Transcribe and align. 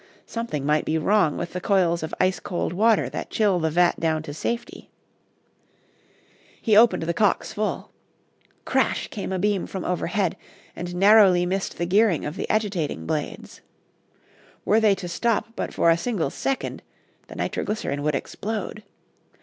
Something 0.25 0.65
might 0.65 0.83
be 0.83 0.97
wrong 0.97 1.37
with 1.37 1.53
the 1.53 1.61
coils 1.61 2.01
of 2.01 2.11
ice 2.19 2.39
cold 2.39 2.73
water 2.73 3.07
that 3.09 3.29
chill 3.29 3.59
the 3.59 3.69
vat 3.69 3.99
down 3.99 4.23
to 4.23 4.33
safety. 4.33 4.89
He 6.59 6.75
opened 6.75 7.03
the 7.03 7.13
cocks 7.13 7.53
full. 7.53 7.91
Crash! 8.65 9.09
came 9.09 9.31
a 9.31 9.37
beam 9.37 9.67
from 9.67 9.85
overhead, 9.85 10.37
and 10.75 10.95
narrowly 10.95 11.45
missed 11.45 11.77
the 11.77 11.85
gearing 11.85 12.25
of 12.25 12.35
the 12.35 12.49
agitating 12.49 13.05
blades. 13.05 13.61
Were 14.65 14.79
they 14.79 14.95
to 14.95 15.07
stop 15.07 15.49
but 15.55 15.71
for 15.71 15.91
a 15.91 15.97
single 15.99 16.31
second, 16.31 16.81
the 17.27 17.35
nitroglycerin 17.35 18.01
would 18.01 18.15
explode. 18.15 18.81